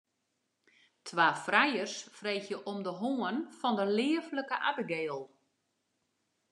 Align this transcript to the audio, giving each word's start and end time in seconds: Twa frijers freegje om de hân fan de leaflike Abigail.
Twa 1.07 1.27
frijers 1.35 1.99
freegje 2.17 2.57
om 2.71 2.79
de 2.85 2.93
hân 3.01 3.37
fan 3.59 3.75
de 3.79 3.85
leaflike 3.97 4.57
Abigail. 4.69 5.19